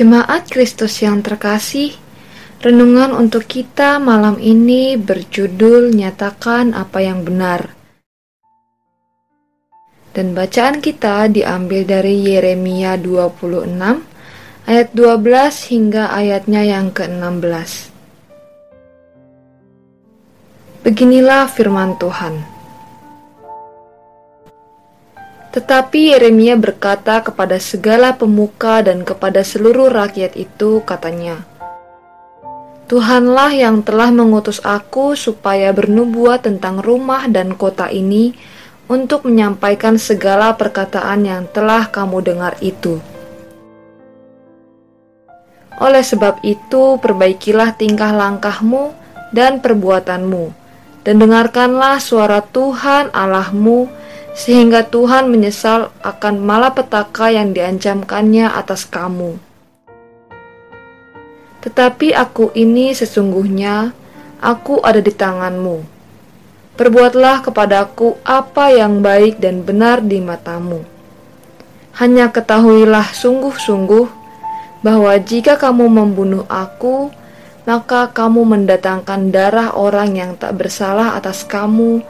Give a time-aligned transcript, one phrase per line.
[0.00, 1.92] Jemaat Kristus yang terkasih,
[2.64, 7.60] renungan untuk kita malam ini berjudul Nyatakan Apa Yang Benar.
[10.16, 13.76] Dan bacaan kita diambil dari Yeremia 26
[14.64, 17.92] ayat 12 hingga ayatnya yang ke-16.
[20.80, 22.59] Beginilah firman Tuhan.
[25.50, 31.42] Tetapi Yeremia berkata kepada segala pemuka dan kepada seluruh rakyat itu, katanya,
[32.86, 38.34] Tuhanlah yang telah mengutus aku supaya bernubuat tentang rumah dan kota ini
[38.90, 42.98] untuk menyampaikan segala perkataan yang telah kamu dengar itu.
[45.78, 48.90] Oleh sebab itu, perbaikilah tingkah langkahmu
[49.30, 50.50] dan perbuatanmu,
[51.06, 53.86] dan dengarkanlah suara Tuhan Allahmu,
[54.32, 59.38] sehingga Tuhan menyesal akan malapetaka yang diancamkannya atas kamu.
[61.60, 63.92] Tetapi aku ini sesungguhnya,
[64.40, 66.00] aku ada di tanganmu
[66.80, 70.80] Perbuatlah kepadaku apa yang baik dan benar di matamu.
[72.00, 74.08] Hanya ketahuilah sungguh-sungguh
[74.80, 77.12] bahwa jika kamu membunuh aku,
[77.68, 82.00] maka kamu mendatangkan darah orang yang tak bersalah atas kamu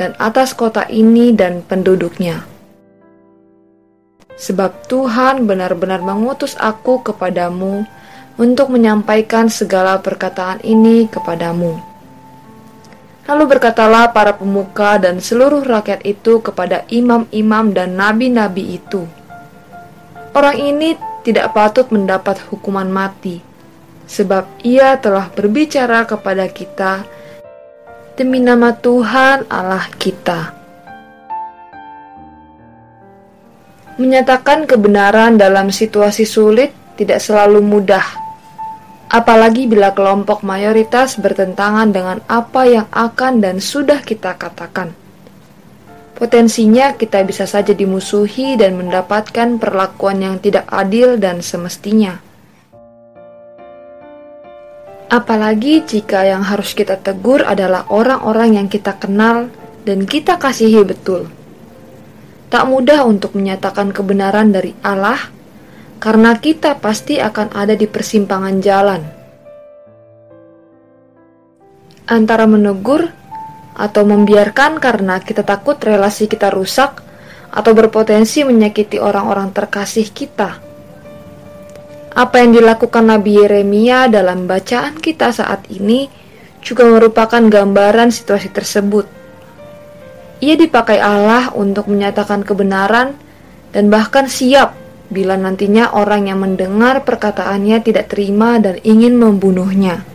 [0.00, 2.42] dan atas kota ini dan penduduknya.
[4.34, 7.86] Sebab Tuhan benar-benar mengutus aku kepadamu
[8.34, 11.78] untuk menyampaikan segala perkataan ini kepadamu.
[13.24, 19.08] Lalu berkatalah para pemuka dan seluruh rakyat itu kepada imam-imam dan nabi-nabi itu,
[20.36, 23.40] "Orang ini tidak patut mendapat hukuman mati,
[24.04, 27.08] sebab ia telah berbicara kepada kita
[28.14, 30.54] demi nama Tuhan Allah kita."
[34.00, 38.24] Menyatakan kebenaran dalam situasi sulit tidak selalu mudah
[39.14, 44.90] apalagi bila kelompok mayoritas bertentangan dengan apa yang akan dan sudah kita katakan.
[46.18, 52.18] Potensinya kita bisa saja dimusuhi dan mendapatkan perlakuan yang tidak adil dan semestinya.
[55.14, 59.46] Apalagi jika yang harus kita tegur adalah orang-orang yang kita kenal
[59.86, 61.30] dan kita kasihi betul.
[62.50, 65.22] Tak mudah untuk menyatakan kebenaran dari Allah
[66.02, 69.02] karena kita pasti akan ada di persimpangan jalan
[72.10, 73.06] antara menegur
[73.74, 77.00] atau membiarkan karena kita takut relasi kita rusak
[77.54, 80.73] atau berpotensi menyakiti orang-orang terkasih kita.
[82.14, 86.06] Apa yang dilakukan Nabi Yeremia dalam bacaan kita saat ini
[86.62, 89.02] juga merupakan gambaran situasi tersebut.
[90.38, 93.18] Ia dipakai Allah untuk menyatakan kebenaran
[93.74, 94.78] dan bahkan siap
[95.10, 100.06] bila nantinya orang yang mendengar perkataannya tidak terima dan ingin membunuhnya.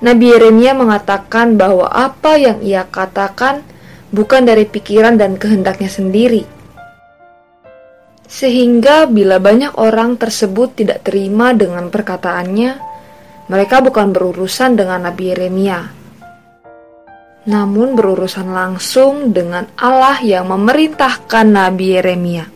[0.00, 3.60] Nabi Yeremia mengatakan bahwa apa yang ia katakan
[4.08, 6.59] bukan dari pikiran dan kehendaknya sendiri.
[8.40, 12.72] Sehingga bila banyak orang tersebut tidak terima dengan perkataannya,
[13.52, 15.80] mereka bukan berurusan dengan Nabi Yeremia,
[17.44, 22.48] namun berurusan langsung dengan Allah yang memerintahkan Nabi Yeremia.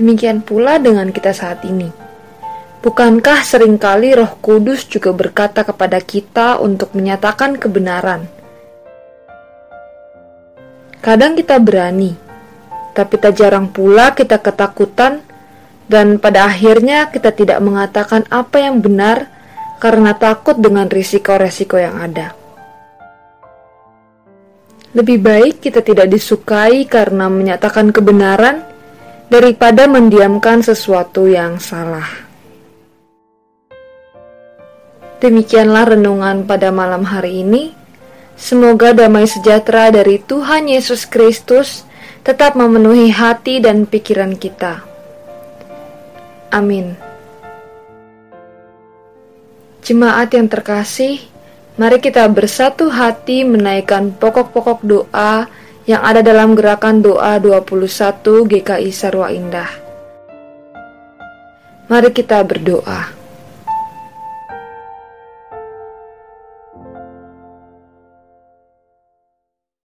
[0.00, 1.92] Demikian pula dengan kita saat ini.
[2.80, 8.24] Bukankah sering kali Roh Kudus juga berkata kepada kita untuk menyatakan kebenaran?
[11.04, 12.23] Kadang kita berani,
[12.94, 15.20] tapi tak jarang pula kita ketakutan,
[15.90, 19.28] dan pada akhirnya kita tidak mengatakan apa yang benar
[19.82, 22.32] karena takut dengan risiko-resiko yang ada.
[24.94, 28.62] Lebih baik kita tidak disukai karena menyatakan kebenaran
[29.26, 32.06] daripada mendiamkan sesuatu yang salah.
[35.18, 37.74] Demikianlah renungan pada malam hari ini.
[38.38, 41.86] Semoga damai sejahtera dari Tuhan Yesus Kristus
[42.24, 44.80] tetap memenuhi hati dan pikiran kita.
[46.48, 46.96] Amin.
[49.84, 51.20] Jemaat yang terkasih,
[51.76, 55.44] mari kita bersatu hati menaikkan pokok-pokok doa
[55.84, 59.68] yang ada dalam gerakan doa 21 GKI Sarwa Indah.
[61.92, 63.23] Mari kita berdoa.